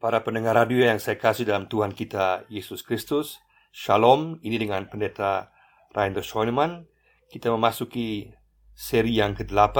Para 0.00 0.24
pendengar 0.24 0.56
radio 0.56 0.88
yang 0.88 0.96
saya 0.96 1.20
kasih 1.20 1.44
dalam 1.44 1.68
Tuhan 1.68 1.92
kita 1.92 2.48
Yesus 2.48 2.80
Kristus, 2.80 3.36
Shalom, 3.68 4.40
ini 4.40 4.56
dengan 4.56 4.88
pendeta 4.88 5.52
Rainer 5.92 6.24
Schoenemann. 6.24 6.88
Kita 7.28 7.52
memasuki 7.52 8.32
seri 8.72 9.20
yang 9.20 9.36
ke-8 9.36 9.76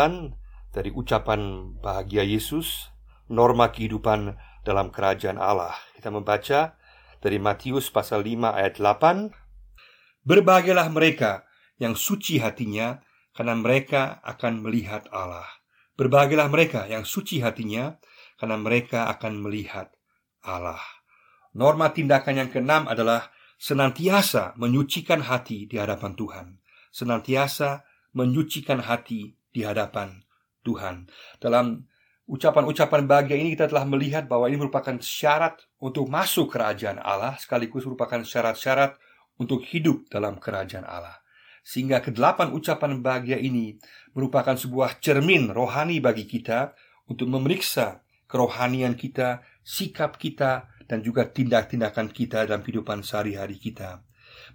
dari 0.76 0.92
ucapan 0.92 1.72
bahagia 1.80 2.20
Yesus, 2.20 2.92
norma 3.32 3.72
kehidupan 3.72 4.36
dalam 4.60 4.92
kerajaan 4.92 5.40
Allah. 5.40 5.72
Kita 5.96 6.12
membaca 6.12 6.76
dari 7.24 7.40
Matius 7.40 7.88
pasal 7.88 8.20
5 8.20 8.60
ayat 8.60 8.76
8. 8.76 9.32
Berbahagialah 10.28 10.92
mereka 10.92 11.48
yang 11.80 11.96
suci 11.96 12.44
hatinya, 12.44 13.00
karena 13.32 13.56
mereka 13.56 14.20
akan 14.20 14.68
melihat 14.68 15.08
Allah. 15.16 15.48
Berbahagialah 15.96 16.52
mereka 16.52 16.84
yang 16.92 17.08
suci 17.08 17.40
hatinya, 17.40 17.96
karena 18.36 18.60
mereka 18.60 19.08
akan 19.08 19.48
melihat 19.48 19.96
Allah. 20.44 20.80
Norma 21.56 21.90
tindakan 21.90 22.46
yang 22.46 22.50
keenam 22.50 22.86
adalah 22.86 23.28
senantiasa 23.60 24.54
menyucikan 24.56 25.26
hati 25.26 25.66
di 25.66 25.76
hadapan 25.76 26.14
Tuhan. 26.14 26.46
Senantiasa 26.90 27.84
menyucikan 28.14 28.82
hati 28.82 29.34
di 29.50 29.60
hadapan 29.66 30.22
Tuhan. 30.62 31.10
Dalam 31.42 31.86
ucapan-ucapan 32.30 33.10
bahagia 33.10 33.36
ini 33.36 33.58
kita 33.58 33.66
telah 33.66 33.82
melihat 33.86 34.30
bahwa 34.30 34.46
ini 34.46 34.62
merupakan 34.62 34.94
syarat 35.02 35.58
untuk 35.82 36.06
masuk 36.06 36.54
kerajaan 36.54 37.02
Allah 37.02 37.34
sekaligus 37.42 37.82
merupakan 37.82 38.22
syarat-syarat 38.22 38.94
untuk 39.42 39.66
hidup 39.66 40.06
dalam 40.06 40.38
kerajaan 40.38 40.86
Allah. 40.86 41.18
Sehingga 41.66 42.00
kedelapan 42.00 42.54
ucapan 42.54 43.02
bahagia 43.04 43.36
ini 43.36 43.76
merupakan 44.16 44.56
sebuah 44.56 45.02
cermin 45.02 45.52
rohani 45.52 46.00
bagi 46.00 46.24
kita 46.24 46.72
untuk 47.10 47.28
memeriksa 47.28 48.00
kerohanian 48.30 48.94
kita, 48.94 49.42
sikap 49.64 50.16
kita, 50.16 50.68
dan 50.90 51.06
juga 51.06 51.30
tindak-tindakan 51.30 52.10
kita 52.10 52.50
dalam 52.50 52.66
kehidupan 52.66 53.06
sehari-hari 53.06 53.54
kita. 53.62 54.02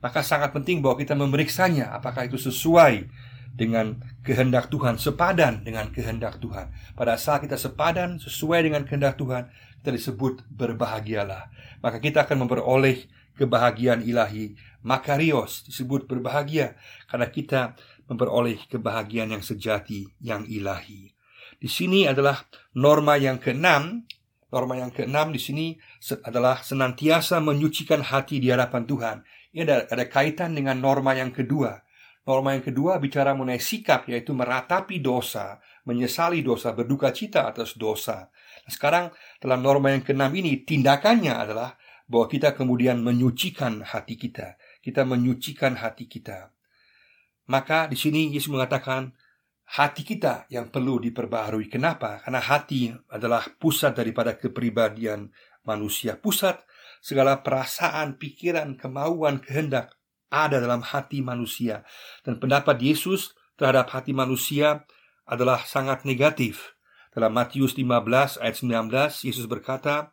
Maka 0.04 0.20
sangat 0.20 0.52
penting 0.52 0.84
bahwa 0.84 1.00
kita 1.00 1.16
memeriksanya 1.16 1.96
apakah 1.96 2.28
itu 2.28 2.36
sesuai 2.36 3.08
dengan 3.56 4.04
kehendak 4.20 4.68
Tuhan, 4.68 5.00
sepadan 5.00 5.64
dengan 5.64 5.88
kehendak 5.96 6.44
Tuhan. 6.44 6.76
Pada 6.92 7.16
saat 7.16 7.48
kita 7.48 7.56
sepadan 7.56 8.20
sesuai 8.20 8.68
dengan 8.68 8.84
kehendak 8.84 9.16
Tuhan, 9.16 9.48
kita 9.80 9.96
disebut 9.96 10.44
berbahagialah. 10.52 11.48
Maka 11.80 12.04
kita 12.04 12.28
akan 12.28 12.44
memperoleh 12.44 13.08
kebahagiaan 13.40 14.04
ilahi. 14.04 14.60
Makarios 14.84 15.64
disebut 15.64 16.04
berbahagia 16.04 16.76
karena 17.08 17.32
kita 17.32 17.62
memperoleh 18.12 18.60
kebahagiaan 18.68 19.32
yang 19.32 19.44
sejati, 19.44 20.12
yang 20.20 20.44
ilahi. 20.46 21.16
Di 21.56 21.72
sini 21.72 22.06
adalah 22.06 22.44
norma 22.76 23.16
yang 23.16 23.40
keenam. 23.40 24.04
Norma 24.56 24.80
yang 24.80 24.96
keenam 24.96 25.36
di 25.36 25.42
sini 25.44 25.76
adalah 26.24 26.64
senantiasa 26.64 27.44
menyucikan 27.44 28.00
hati 28.00 28.40
di 28.40 28.48
hadapan 28.48 28.88
Tuhan. 28.88 29.18
Ini 29.52 29.68
ada, 29.68 29.84
ada 29.92 30.06
kaitan 30.08 30.56
dengan 30.56 30.80
norma 30.80 31.12
yang 31.12 31.36
kedua. 31.36 31.84
Norma 32.24 32.56
yang 32.56 32.64
kedua 32.64 32.96
bicara 33.04 33.36
mengenai 33.36 33.60
sikap, 33.60 34.08
yaitu 34.08 34.32
meratapi 34.32 35.04
dosa, 35.04 35.60
menyesali 35.84 36.40
dosa, 36.40 36.72
berduka 36.72 37.12
cita 37.12 37.52
atas 37.52 37.76
dosa. 37.76 38.32
Nah, 38.64 38.72
sekarang 38.72 39.06
dalam 39.44 39.60
norma 39.60 39.92
yang 39.92 40.08
keenam 40.08 40.32
ini, 40.32 40.64
tindakannya 40.64 41.36
adalah 41.36 41.76
bahwa 42.08 42.32
kita 42.32 42.56
kemudian 42.56 43.04
menyucikan 43.04 43.84
hati 43.84 44.16
kita. 44.16 44.56
Kita 44.80 45.04
menyucikan 45.04 45.84
hati 45.84 46.08
kita. 46.08 46.56
Maka 47.52 47.92
di 47.92 48.00
sini 48.00 48.32
Yesus 48.32 48.50
mengatakan, 48.50 49.12
hati 49.66 50.06
kita 50.06 50.46
yang 50.54 50.70
perlu 50.70 51.02
diperbaharui. 51.02 51.68
Kenapa? 51.68 52.22
Karena 52.22 52.42
hati 52.42 52.94
adalah 53.10 53.46
pusat 53.58 53.98
daripada 53.98 54.38
kepribadian 54.38 55.34
manusia. 55.66 56.16
Pusat 56.16 56.62
segala 57.02 57.42
perasaan, 57.42 58.18
pikiran, 58.18 58.78
kemauan, 58.78 59.42
kehendak 59.42 59.94
ada 60.30 60.62
dalam 60.62 60.82
hati 60.86 61.22
manusia. 61.26 61.86
Dan 62.22 62.38
pendapat 62.38 62.78
Yesus 62.82 63.34
terhadap 63.58 63.94
hati 63.94 64.14
manusia 64.14 64.86
adalah 65.26 65.66
sangat 65.66 66.06
negatif. 66.06 66.78
Dalam 67.16 67.32
Matius 67.32 67.74
15 67.80 68.38
ayat 68.44 68.56
19 68.60 69.24
Yesus 69.24 69.48
berkata, 69.48 70.12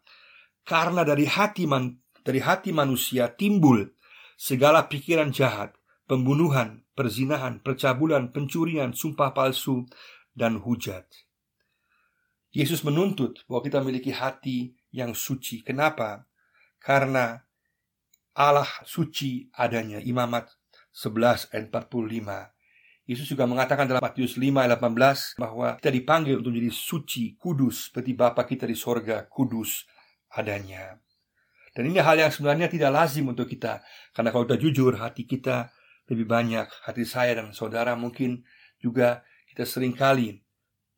"Karena 0.63 1.03
dari 1.03 1.27
hati 1.27 1.67
man, 1.67 1.99
dari 2.23 2.39
hati 2.39 2.71
manusia 2.71 3.27
timbul 3.35 3.91
segala 4.39 4.87
pikiran 4.87 5.35
jahat, 5.35 5.75
pembunuhan, 6.07 6.82
perzinahan, 6.93 7.61
percabulan, 7.65 8.33
pencurian, 8.33 8.93
sumpah 8.93 9.33
palsu, 9.33 9.89
dan 10.33 10.61
hujat. 10.61 11.09
Yesus 12.53 12.85
menuntut 12.85 13.45
bahwa 13.49 13.65
kita 13.65 13.81
memiliki 13.81 14.13
hati 14.13 14.77
yang 14.93 15.17
suci. 15.17 15.65
Kenapa? 15.65 16.29
Karena 16.77 17.41
Allah 18.37 18.69
suci 18.85 19.49
adanya. 19.57 20.01
Imamat 20.05 20.53
11 20.93 21.49
ayat 21.53 21.73
45. 21.73 22.53
Yesus 23.09 23.27
juga 23.27 23.49
mengatakan 23.49 23.89
dalam 23.89 24.05
Matius 24.05 24.39
5 24.39 24.53
ayat 24.53 24.79
18 24.79 25.41
bahwa 25.41 25.69
kita 25.81 25.91
dipanggil 25.91 26.39
untuk 26.39 26.55
menjadi 26.55 26.73
suci, 26.73 27.35
kudus, 27.41 27.91
seperti 27.91 28.15
Bapa 28.15 28.45
kita 28.47 28.69
di 28.69 28.77
sorga, 28.77 29.27
kudus 29.27 29.89
adanya. 30.33 31.01
Dan 31.73 31.89
ini 31.89 31.99
hal 32.05 32.21
yang 32.21 32.29
sebenarnya 32.29 32.69
tidak 32.69 32.93
lazim 32.93 33.25
untuk 33.33 33.49
kita. 33.49 33.81
Karena 34.13 34.29
kalau 34.29 34.45
kita 34.45 34.61
jujur, 34.61 34.93
hati 35.01 35.25
kita 35.25 35.73
lebih 36.11 36.27
banyak 36.27 36.67
hati 36.87 37.05
saya 37.07 37.39
dan 37.39 37.55
saudara 37.55 37.95
mungkin 37.95 38.43
juga 38.83 39.23
kita 39.53 39.69
sering 39.69 39.95
kali 39.95 40.43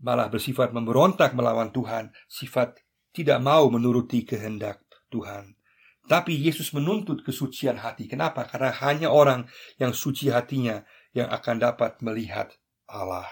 malah 0.01 0.29
bersifat 0.29 0.73
memberontak 0.77 1.33
melawan 1.33 1.73
Tuhan, 1.73 2.13
sifat 2.29 2.81
tidak 3.15 3.41
mau 3.41 3.69
menuruti 3.73 4.27
kehendak 4.27 4.85
Tuhan. 5.09 5.57
Tapi 6.05 6.37
Yesus 6.37 6.77
menuntut 6.77 7.25
kesucian 7.25 7.81
hati. 7.81 8.05
Kenapa? 8.05 8.45
Karena 8.45 8.77
hanya 8.85 9.09
orang 9.09 9.49
yang 9.81 9.97
suci 9.97 10.29
hatinya 10.29 10.85
yang 11.17 11.33
akan 11.33 11.57
dapat 11.57 12.05
melihat 12.05 12.53
Allah. 12.85 13.25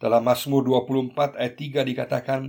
Dalam 0.00 0.26
Mazmur 0.26 0.66
24 0.66 1.38
ayat 1.38 1.54
3 1.54 1.86
dikatakan, 1.86 2.40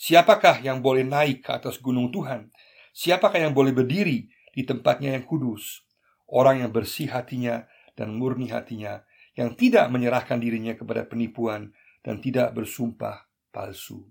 Siapakah 0.00 0.64
yang 0.64 0.80
boleh 0.80 1.04
naik 1.04 1.44
ke 1.44 1.50
atas 1.52 1.76
gunung 1.76 2.08
Tuhan? 2.08 2.48
Siapakah 2.96 3.44
yang 3.44 3.52
boleh 3.52 3.76
berdiri 3.76 4.32
di 4.56 4.62
tempatnya 4.64 5.12
yang 5.12 5.28
kudus? 5.28 5.84
Orang 6.24 6.64
yang 6.64 6.72
bersih 6.72 7.12
hatinya 7.12 7.68
dan 8.00 8.16
murni 8.16 8.48
hatinya, 8.48 9.04
yang 9.36 9.52
tidak 9.52 9.92
menyerahkan 9.92 10.40
dirinya 10.40 10.72
kepada 10.72 11.04
penipuan 11.04 11.68
dan 12.00 12.16
tidak 12.24 12.56
bersumpah 12.56 13.28
palsu. 13.52 14.08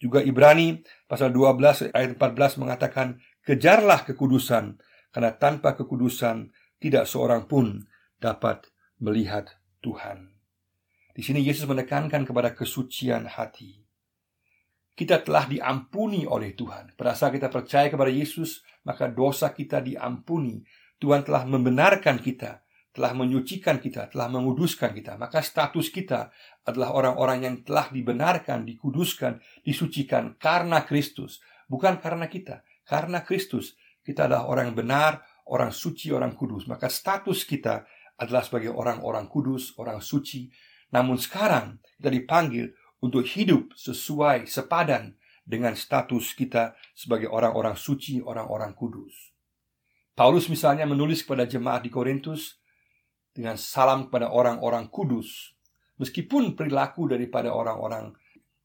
Juga 0.00 0.24
Ibrani 0.24 0.80
pasal 1.04 1.28
12 1.36 1.92
ayat 1.92 2.16
14 2.16 2.56
mengatakan, 2.56 3.20
"Kejarlah 3.44 4.08
kekudusan, 4.08 4.80
karena 5.12 5.36
tanpa 5.36 5.76
kekudusan 5.76 6.48
tidak 6.80 7.04
seorang 7.04 7.44
pun 7.44 7.84
dapat 8.16 8.64
melihat 8.96 9.52
Tuhan." 9.84 10.32
Di 11.12 11.20
sini 11.26 11.42
Yesus 11.42 11.66
menekankan 11.66 12.22
kepada 12.22 12.54
kesucian 12.54 13.26
hati. 13.26 13.82
Kita 14.94 15.18
telah 15.22 15.50
diampuni 15.50 16.26
oleh 16.26 16.54
Tuhan. 16.54 16.94
Pada 16.94 17.14
saat 17.14 17.34
kita 17.34 17.50
percaya 17.50 17.90
kepada 17.90 18.10
Yesus, 18.10 18.62
maka 18.86 19.10
dosa 19.10 19.50
kita 19.50 19.82
diampuni. 19.82 20.62
Tuhan 20.98 21.22
telah 21.22 21.46
membenarkan 21.46 22.18
kita 22.22 22.62
telah 22.98 23.14
menyucikan 23.14 23.78
kita, 23.78 24.10
telah 24.10 24.26
menguduskan 24.26 24.90
kita, 24.90 25.14
maka 25.14 25.38
status 25.38 25.86
kita 25.94 26.34
adalah 26.66 26.90
orang-orang 26.98 27.38
yang 27.46 27.56
telah 27.62 27.86
dibenarkan, 27.94 28.66
dikuduskan, 28.66 29.38
disucikan 29.62 30.34
karena 30.34 30.82
Kristus, 30.82 31.38
bukan 31.70 32.02
karena 32.02 32.26
kita. 32.26 32.66
Karena 32.82 33.22
Kristus, 33.22 33.78
kita 34.02 34.26
adalah 34.26 34.50
orang 34.50 34.74
benar, 34.74 35.22
orang 35.46 35.70
suci, 35.70 36.10
orang 36.10 36.34
kudus. 36.34 36.66
Maka 36.66 36.90
status 36.90 37.46
kita 37.46 37.86
adalah 38.18 38.42
sebagai 38.42 38.74
orang-orang 38.74 39.30
kudus, 39.30 39.78
orang 39.78 40.02
suci. 40.02 40.50
Namun 40.90 41.22
sekarang 41.22 41.78
kita 42.00 42.10
dipanggil 42.10 42.74
untuk 42.98 43.22
hidup 43.22 43.76
sesuai 43.78 44.50
sepadan 44.50 45.14
dengan 45.46 45.78
status 45.78 46.34
kita 46.34 46.74
sebagai 46.98 47.30
orang-orang 47.30 47.78
suci, 47.78 48.18
orang-orang 48.18 48.74
kudus. 48.74 49.36
Paulus 50.18 50.50
misalnya 50.50 50.82
menulis 50.82 51.22
kepada 51.22 51.46
jemaat 51.46 51.86
di 51.86 51.94
Korintus, 51.94 52.58
dengan 53.38 53.54
salam 53.54 54.10
kepada 54.10 54.34
orang-orang 54.34 54.90
kudus. 54.90 55.54
Meskipun 56.02 56.58
perilaku 56.58 57.06
daripada 57.06 57.54
orang-orang 57.54 58.10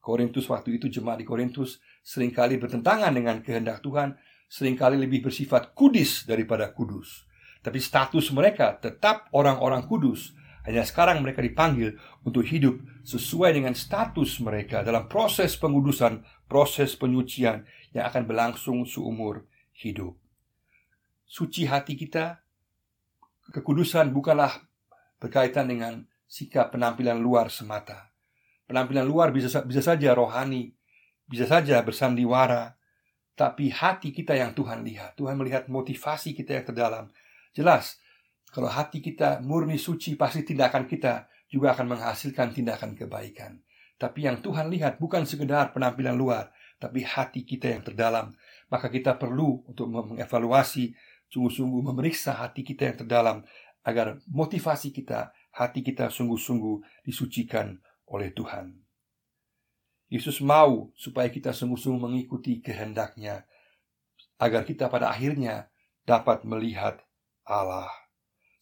Korintus 0.02 0.50
waktu 0.50 0.82
itu 0.82 0.90
jemaat 0.90 1.22
di 1.22 1.26
Korintus 1.26 1.78
sering 2.02 2.34
kali 2.34 2.58
bertentangan 2.58 3.14
dengan 3.14 3.38
kehendak 3.38 3.80
Tuhan, 3.86 4.18
sering 4.50 4.74
kali 4.74 4.98
lebih 4.98 5.30
bersifat 5.30 5.78
kudis 5.78 6.26
daripada 6.26 6.74
kudus. 6.74 7.22
Tapi 7.62 7.78
status 7.80 8.34
mereka 8.34 8.76
tetap 8.76 9.30
orang-orang 9.30 9.86
kudus. 9.86 10.34
Hanya 10.68 10.84
sekarang 10.84 11.24
mereka 11.24 11.40
dipanggil 11.40 11.96
untuk 12.26 12.44
hidup 12.44 12.76
sesuai 13.06 13.56
dengan 13.56 13.72
status 13.72 14.40
mereka 14.44 14.84
dalam 14.84 15.08
proses 15.08 15.56
pengudusan, 15.56 16.24
proses 16.44 16.98
penyucian 16.98 17.64
yang 17.96 18.04
akan 18.04 18.28
berlangsung 18.28 18.84
seumur 18.84 19.48
hidup. 19.76 20.16
Suci 21.24 21.64
hati 21.64 21.96
kita 21.96 22.43
Kekudusan 23.52 24.14
bukanlah 24.14 24.52
berkaitan 25.20 25.68
dengan 25.68 26.04
sikap 26.24 26.72
penampilan 26.72 27.20
luar 27.20 27.52
semata. 27.52 28.12
Penampilan 28.64 29.04
luar 29.04 29.28
bisa 29.32 29.60
bisa 29.64 29.84
saja 29.84 30.16
rohani, 30.16 30.72
bisa 31.28 31.44
saja 31.44 31.84
bersandiwara, 31.84 32.76
tapi 33.34 33.68
hati 33.68 34.14
kita 34.14 34.38
yang 34.38 34.54
Tuhan 34.54 34.86
lihat. 34.86 35.18
Tuhan 35.18 35.34
melihat 35.36 35.68
motivasi 35.68 36.32
kita 36.32 36.56
yang 36.56 36.64
terdalam. 36.64 37.04
Jelas, 37.52 37.98
kalau 38.54 38.70
hati 38.70 39.02
kita 39.02 39.42
murni 39.42 39.76
suci, 39.76 40.14
pasti 40.14 40.46
tindakan 40.46 40.86
kita 40.86 41.26
juga 41.50 41.74
akan 41.74 41.98
menghasilkan 41.98 42.54
tindakan 42.54 42.94
kebaikan. 42.94 43.58
Tapi 43.98 44.26
yang 44.26 44.42
Tuhan 44.42 44.70
lihat 44.70 44.98
bukan 44.98 45.26
sekedar 45.26 45.70
penampilan 45.74 46.14
luar, 46.14 46.50
tapi 46.78 47.02
hati 47.02 47.46
kita 47.46 47.70
yang 47.70 47.82
terdalam. 47.82 48.34
Maka 48.70 48.90
kita 48.90 49.18
perlu 49.18 49.66
untuk 49.70 49.90
mengevaluasi, 49.90 50.94
sungguh-sungguh 51.34 51.82
memeriksa 51.90 52.38
hati 52.38 52.62
kita 52.62 52.94
yang 52.94 52.96
terdalam, 53.02 53.38
agar 53.82 54.22
motivasi 54.30 54.94
kita, 54.94 55.34
hati 55.50 55.82
kita 55.82 56.06
sungguh-sungguh 56.14 57.02
disucikan 57.02 57.74
oleh 58.06 58.30
Tuhan. 58.30 58.78
Yesus 60.06 60.38
mau 60.38 60.94
supaya 60.94 61.26
kita 61.26 61.50
sungguh-sungguh 61.50 61.98
mengikuti 61.98 62.62
kehendaknya, 62.62 63.42
agar 64.38 64.62
kita 64.62 64.86
pada 64.86 65.10
akhirnya 65.10 65.66
dapat 66.06 66.46
melihat 66.46 67.02
Allah. 67.42 67.90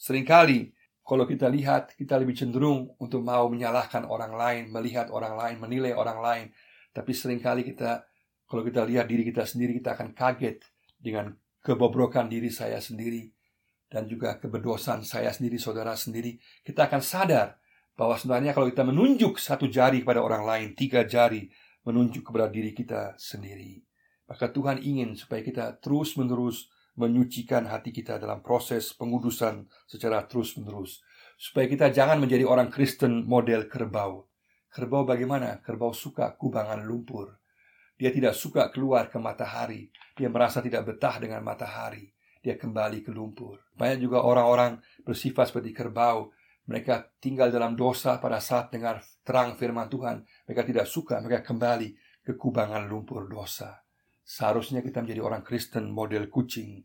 Seringkali 0.00 0.72
kalau 1.02 1.26
kita 1.26 1.50
lihat, 1.50 1.98
kita 1.98 2.14
lebih 2.14 2.38
cenderung 2.38 2.94
untuk 3.02 3.26
mau 3.26 3.50
menyalahkan 3.50 4.06
orang 4.06 4.38
lain, 4.38 4.62
melihat 4.70 5.10
orang 5.10 5.34
lain, 5.34 5.56
menilai 5.58 5.92
orang 5.98 6.18
lain. 6.22 6.46
Tapi 6.94 7.10
sering 7.10 7.42
kali 7.42 7.66
kita, 7.66 8.06
kalau 8.46 8.62
kita 8.62 8.86
lihat 8.86 9.10
diri 9.10 9.26
kita 9.26 9.42
sendiri, 9.42 9.74
kita 9.82 9.98
akan 9.98 10.14
kaget 10.14 10.62
dengan 11.02 11.34
kebobrokan 11.62 12.26
diri 12.26 12.50
saya 12.50 12.82
sendiri 12.82 13.30
dan 13.86 14.10
juga 14.10 14.36
keberdosan 14.36 15.06
saya 15.06 15.30
sendiri, 15.30 15.56
saudara 15.56 15.94
sendiri. 15.94 16.36
Kita 16.66 16.90
akan 16.90 17.00
sadar 17.00 17.56
bahwa 17.94 18.16
sebenarnya 18.16 18.56
kalau 18.56 18.68
kita 18.68 18.84
menunjuk 18.88 19.38
satu 19.38 19.68
jari 19.68 20.02
kepada 20.02 20.24
orang 20.24 20.42
lain, 20.42 20.68
tiga 20.74 21.04
jari 21.06 21.48
menunjuk 21.84 22.26
kepada 22.26 22.48
diri 22.48 22.72
kita 22.72 23.14
sendiri. 23.20 23.84
Maka 24.26 24.48
Tuhan 24.48 24.80
ingin 24.80 25.12
supaya 25.12 25.44
kita 25.44 25.76
terus-menerus 25.82 26.72
menyucikan 26.96 27.68
hati 27.68 27.92
kita 27.92 28.16
dalam 28.16 28.40
proses 28.40 28.92
pengudusan 28.96 29.68
secara 29.88 30.24
terus-menerus. 30.24 31.04
Supaya 31.36 31.66
kita 31.68 31.90
jangan 31.90 32.16
menjadi 32.22 32.46
orang 32.48 32.70
Kristen 32.72 33.28
model 33.28 33.66
kerbau. 33.68 34.30
Kerbau 34.72 35.04
bagaimana? 35.04 35.60
Kerbau 35.60 35.92
suka 35.92 36.32
kubangan 36.38 36.80
lumpur. 36.80 37.41
Dia 38.02 38.10
tidak 38.10 38.34
suka 38.34 38.66
keluar 38.74 39.06
ke 39.06 39.22
matahari. 39.22 39.86
Dia 40.18 40.26
merasa 40.26 40.58
tidak 40.58 40.90
betah 40.90 41.22
dengan 41.22 41.38
matahari. 41.46 42.10
Dia 42.42 42.58
kembali 42.58 43.06
ke 43.06 43.14
lumpur. 43.14 43.62
Banyak 43.78 44.02
juga 44.02 44.26
orang-orang 44.26 44.82
bersifat 45.06 45.54
seperti 45.54 45.70
kerbau. 45.70 46.34
Mereka 46.66 47.22
tinggal 47.22 47.54
dalam 47.54 47.78
dosa 47.78 48.18
pada 48.18 48.42
saat 48.42 48.74
dengar 48.74 48.98
terang 49.22 49.54
firman 49.54 49.86
Tuhan. 49.86 50.18
Mereka 50.50 50.66
tidak 50.66 50.90
suka, 50.90 51.22
mereka 51.22 51.46
kembali 51.46 51.94
ke 52.26 52.34
kubangan 52.34 52.90
lumpur 52.90 53.30
dosa. 53.30 53.86
Seharusnya 54.26 54.82
kita 54.82 54.98
menjadi 54.98 55.22
orang 55.22 55.46
Kristen 55.46 55.86
model 55.94 56.26
kucing. 56.26 56.82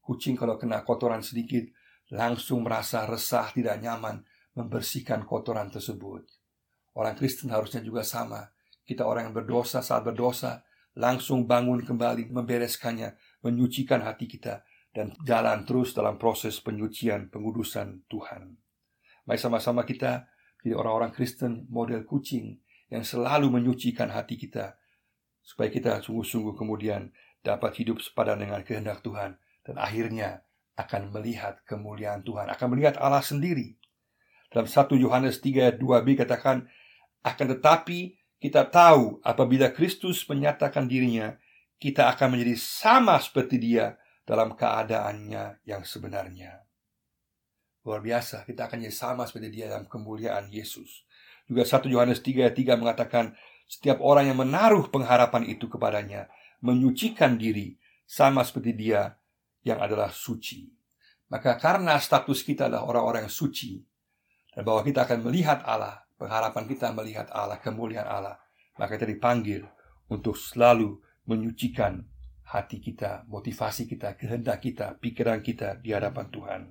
Kucing 0.00 0.32
kalau 0.32 0.56
kena 0.56 0.80
kotoran 0.80 1.20
sedikit, 1.20 1.68
langsung 2.08 2.64
merasa 2.64 3.04
resah, 3.04 3.52
tidak 3.52 3.84
nyaman, 3.84 4.24
membersihkan 4.56 5.28
kotoran 5.28 5.68
tersebut. 5.68 6.24
Orang 6.96 7.20
Kristen 7.20 7.52
harusnya 7.52 7.84
juga 7.84 8.00
sama. 8.00 8.53
Kita 8.84 9.08
orang 9.08 9.32
yang 9.32 9.36
berdosa 9.36 9.80
saat 9.80 10.04
berdosa, 10.04 10.60
langsung 10.94 11.48
bangun 11.48 11.82
kembali, 11.82 12.30
membereskannya, 12.30 13.16
menyucikan 13.42 14.04
hati 14.04 14.28
kita, 14.30 14.62
dan 14.94 15.10
jalan 15.26 15.66
terus 15.66 15.96
dalam 15.96 16.20
proses 16.20 16.62
penyucian, 16.62 17.32
pengudusan 17.32 18.06
Tuhan. 18.06 18.54
Mari 19.26 19.40
sama-sama 19.40 19.82
kita 19.82 20.28
jadi 20.62 20.76
orang-orang 20.76 21.12
Kristen 21.12 21.68
model 21.68 22.08
kucing 22.08 22.60
yang 22.88 23.04
selalu 23.04 23.52
menyucikan 23.52 24.08
hati 24.12 24.40
kita, 24.40 24.80
supaya 25.44 25.68
kita 25.68 26.00
sungguh-sungguh 26.00 26.56
kemudian 26.56 27.12
dapat 27.44 27.76
hidup 27.84 28.00
sepadan 28.00 28.40
dengan 28.40 28.64
kehendak 28.64 29.04
Tuhan 29.04 29.36
dan 29.64 29.76
akhirnya 29.76 30.40
akan 30.80 31.12
melihat 31.12 31.60
kemuliaan 31.68 32.24
Tuhan, 32.24 32.48
akan 32.48 32.66
melihat 32.72 32.96
Allah 32.96 33.20
sendiri. 33.20 33.76
Dalam 34.48 34.64
1 34.64 34.96
Yohanes 34.96 35.44
3 35.44 35.68
ayat 35.68 35.76
2b 35.76 36.16
katakan, 36.16 36.64
akan 37.24 37.46
tetapi 37.58 38.16
kita 38.44 38.68
tahu 38.68 39.24
apabila 39.24 39.72
Kristus 39.72 40.20
menyatakan 40.28 40.84
dirinya, 40.84 41.32
kita 41.80 42.12
akan 42.12 42.36
menjadi 42.36 42.60
sama 42.60 43.16
seperti 43.16 43.56
dia 43.56 43.96
dalam 44.28 44.52
keadaannya 44.52 45.64
yang 45.64 45.80
sebenarnya. 45.80 46.60
Luar 47.88 48.04
biasa, 48.04 48.44
kita 48.44 48.68
akan 48.68 48.84
jadi 48.84 48.92
sama 48.92 49.24
seperti 49.24 49.48
dia 49.48 49.72
dalam 49.72 49.88
kemuliaan 49.88 50.52
Yesus. 50.52 51.08
Juga 51.48 51.64
1 51.64 51.88
Yohanes 51.88 52.20
3 52.20 52.44
ayat 52.44 52.56
3 52.76 52.76
mengatakan, 52.84 53.32
setiap 53.64 54.04
orang 54.04 54.28
yang 54.28 54.36
menaruh 54.36 54.92
pengharapan 54.92 55.48
itu 55.48 55.64
kepadanya 55.64 56.28
menyucikan 56.60 57.40
diri 57.40 57.80
sama 58.04 58.44
seperti 58.44 58.76
dia 58.76 59.16
yang 59.64 59.80
adalah 59.80 60.12
suci. 60.12 60.68
Maka 61.32 61.56
karena 61.56 61.96
status 61.96 62.44
kita 62.44 62.68
adalah 62.68 62.84
orang-orang 62.84 63.24
yang 63.24 63.32
suci 63.32 63.80
dan 64.52 64.68
bahwa 64.68 64.84
kita 64.84 65.08
akan 65.08 65.24
melihat 65.24 65.64
Allah, 65.64 66.03
pengharapan 66.20 66.64
kita 66.68 66.90
melihat 66.94 67.28
Allah, 67.30 67.58
kemuliaan 67.58 68.06
Allah, 68.06 68.36
maka 68.78 68.98
kita 68.98 69.08
dipanggil 69.08 69.66
untuk 70.10 70.38
selalu 70.38 71.00
menyucikan 71.24 72.04
hati 72.44 72.78
kita, 72.78 73.24
motivasi 73.26 73.88
kita, 73.88 74.14
kehendak 74.20 74.60
kita, 74.60 75.00
pikiran 75.00 75.40
kita 75.40 75.80
di 75.80 75.96
hadapan 75.96 76.26
Tuhan. 76.28 76.62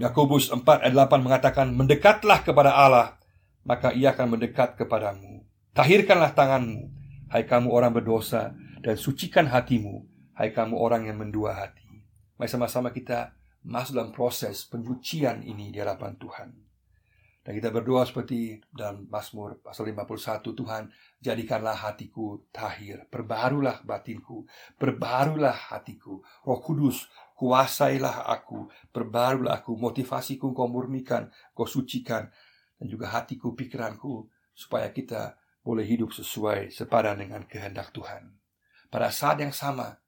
Yakobus 0.00 0.50
4 0.50 0.82
ayat 0.82 0.94
8 0.96 1.20
mengatakan, 1.20 1.68
"Mendekatlah 1.70 2.42
kepada 2.42 2.72
Allah 2.74 3.22
maka 3.62 3.94
ia 3.94 4.10
akan 4.14 4.38
mendekat 4.38 4.74
kepadamu. 4.74 5.46
Tahirkanlah 5.72 6.34
tanganmu, 6.34 6.90
hai 7.32 7.46
kamu 7.46 7.70
orang 7.70 7.94
berdosa, 7.94 8.52
dan 8.82 8.98
sucikan 8.98 9.48
hatimu, 9.48 10.04
hai 10.36 10.50
kamu 10.50 10.74
orang 10.74 11.08
yang 11.08 11.16
mendua 11.16 11.54
hati. 11.56 11.86
Mari 12.36 12.50
sama-sama 12.50 12.90
kita 12.90 13.38
masuk 13.62 13.94
dalam 13.94 14.10
proses 14.10 14.66
penyucian 14.66 15.46
ini 15.46 15.70
di 15.70 15.78
hadapan 15.78 16.18
Tuhan. 16.18 16.48
Dan 17.42 17.58
kita 17.58 17.74
berdoa 17.74 18.06
seperti 18.06 18.62
dalam 18.70 19.10
Mazmur 19.10 19.58
pasal 19.58 19.90
51, 19.90 20.54
Tuhan, 20.54 20.86
jadikanlah 21.18 21.74
hatiku 21.74 22.46
tahir, 22.54 23.02
perbarulah 23.10 23.82
batinku, 23.82 24.46
perbarulah 24.78 25.74
hatiku. 25.74 26.22
Roh 26.46 26.62
Kudus, 26.62 27.10
kuasailah 27.34 28.30
aku, 28.30 28.70
perbarulah 28.94 29.58
aku, 29.58 29.74
motivasiku 29.74 30.54
kau 30.54 30.70
murnikan, 30.70 31.26
kau 31.50 31.66
sucikan, 31.66 32.30
dan 32.78 32.86
juga 32.86 33.10
hatiku, 33.10 33.58
pikiranku, 33.58 34.30
supaya 34.54 34.94
kita 34.94 35.34
boleh 35.66 35.82
hidup 35.82 36.14
sesuai 36.14 36.70
sepadan 36.70 37.26
dengan 37.26 37.42
kehendak 37.50 37.90
Tuhan. 37.90 38.38
Pada 38.86 39.10
saat 39.10 39.42
yang 39.42 39.50
sama, 39.50 39.98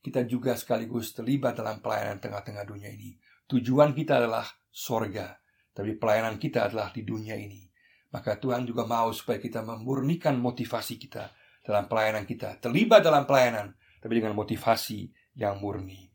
kita 0.00 0.24
juga 0.24 0.56
sekaligus 0.56 1.12
terlibat 1.12 1.60
dalam 1.60 1.84
pelayanan 1.84 2.16
tengah-tengah 2.16 2.64
dunia 2.64 2.88
ini. 2.88 3.12
Tujuan 3.44 3.92
kita 3.92 4.24
adalah 4.24 4.48
sorga, 4.72 5.36
tapi 5.78 5.94
pelayanan 5.94 6.42
kita 6.42 6.66
adalah 6.66 6.90
di 6.90 7.06
dunia 7.06 7.38
ini. 7.38 7.62
Maka 8.10 8.34
Tuhan 8.34 8.66
juga 8.66 8.82
mau 8.82 9.14
supaya 9.14 9.38
kita 9.38 9.62
memurnikan 9.62 10.34
motivasi 10.34 10.98
kita 10.98 11.30
dalam 11.62 11.86
pelayanan 11.86 12.26
kita. 12.26 12.58
Terlibat 12.58 13.06
dalam 13.06 13.22
pelayanan, 13.30 13.78
tapi 14.02 14.18
dengan 14.18 14.34
motivasi 14.34 15.06
yang 15.38 15.62
murni. 15.62 16.10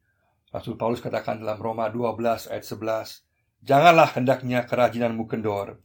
Rasul 0.52 0.76
Paulus 0.76 1.00
katakan 1.00 1.40
dalam 1.40 1.56
Roma 1.64 1.88
12 1.88 2.52
ayat 2.52 2.66
11, 2.68 3.24
Janganlah 3.64 4.12
hendaknya 4.20 4.68
kerajinanmu 4.68 5.24
kendor, 5.32 5.80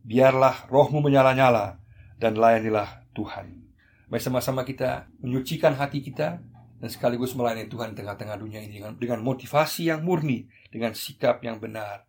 biarlah 0.00 0.64
rohmu 0.72 1.04
menyala-nyala 1.04 1.76
dan 2.16 2.40
layanilah 2.40 3.04
Tuhan. 3.12 3.68
Mari 4.08 4.22
sama-sama 4.24 4.64
kita 4.64 5.12
menyucikan 5.20 5.76
hati 5.76 6.00
kita 6.00 6.40
dan 6.80 6.88
sekaligus 6.88 7.36
melayani 7.36 7.68
Tuhan 7.68 7.92
tengah-tengah 7.92 8.40
dunia 8.40 8.64
ini 8.64 8.80
dengan, 8.80 8.96
dengan 8.96 9.20
motivasi 9.20 9.92
yang 9.92 10.00
murni, 10.00 10.48
dengan 10.72 10.96
sikap 10.96 11.44
yang 11.44 11.60
benar, 11.60 12.08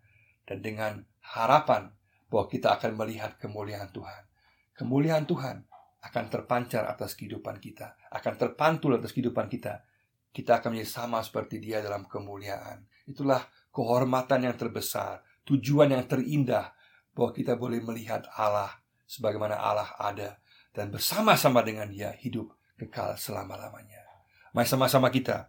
dan 0.52 0.60
dengan 0.60 1.00
harapan 1.24 1.88
bahwa 2.28 2.52
kita 2.52 2.76
akan 2.76 3.00
melihat 3.00 3.40
kemuliaan 3.40 3.88
Tuhan. 3.96 4.28
Kemuliaan 4.76 5.24
Tuhan 5.24 5.64
akan 6.04 6.26
terpancar 6.28 6.92
atas 6.92 7.16
kehidupan 7.16 7.64
kita, 7.64 7.96
akan 8.12 8.34
terpantul 8.36 9.00
atas 9.00 9.16
kehidupan 9.16 9.48
kita. 9.48 9.88
Kita 10.36 10.60
akan 10.60 10.76
menjadi 10.76 10.92
sama 10.92 11.24
seperti 11.24 11.64
Dia 11.64 11.80
dalam 11.80 12.04
kemuliaan. 12.04 12.84
Itulah 13.08 13.48
kehormatan 13.72 14.52
yang 14.52 14.60
terbesar, 14.60 15.24
tujuan 15.48 15.96
yang 15.96 16.04
terindah 16.04 16.76
bahwa 17.16 17.32
kita 17.32 17.56
boleh 17.56 17.80
melihat 17.80 18.28
Allah 18.36 18.76
sebagaimana 19.08 19.56
Allah 19.56 19.96
ada 19.96 20.36
dan 20.76 20.92
bersama-sama 20.92 21.64
dengan 21.64 21.88
Dia 21.88 22.12
hidup 22.20 22.52
kekal 22.76 23.16
selama-lamanya. 23.16 24.04
Mari 24.52 24.68
sama-sama 24.68 25.08
kita 25.08 25.48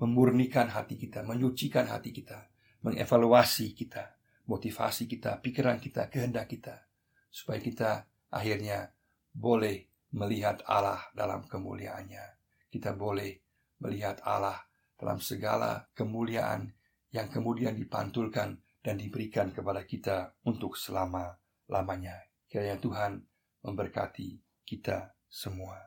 memurnikan 0.00 0.68
hati 0.68 1.00
kita, 1.00 1.24
menyucikan 1.24 1.88
hati 1.88 2.12
kita, 2.12 2.48
mengevaluasi 2.84 3.72
kita, 3.72 4.12
motivasi 4.48 5.08
kita, 5.08 5.40
pikiran 5.40 5.80
kita, 5.80 6.08
kehendak 6.12 6.50
kita, 6.52 6.84
supaya 7.32 7.60
kita 7.60 7.90
akhirnya 8.28 8.92
boleh 9.32 9.88
melihat 10.14 10.62
Allah 10.68 11.02
dalam 11.12 11.44
kemuliaannya. 11.48 12.24
Kita 12.70 12.94
boleh 12.94 13.34
melihat 13.82 14.22
Allah 14.22 14.58
dalam 14.94 15.18
segala 15.18 15.90
kemuliaan 15.92 16.70
yang 17.10 17.30
kemudian 17.30 17.74
dipantulkan 17.78 18.58
dan 18.84 18.94
diberikan 18.98 19.50
kepada 19.54 19.82
kita 19.86 20.34
untuk 20.46 20.76
selama-lamanya. 20.76 22.30
Kiranya 22.50 22.78
Tuhan 22.78 23.22
memberkati 23.64 24.62
kita 24.66 25.14
semua. 25.30 25.78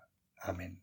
Amin. 0.47 0.79